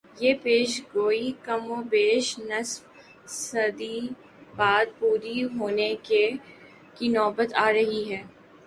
[0.19, 2.81] یہ پیشگوئی کم و بیش نصف
[3.29, 3.99] صدی
[4.57, 5.93] بعد پوری ہونے
[6.95, 8.21] کی نوبت آ رہی ہے۔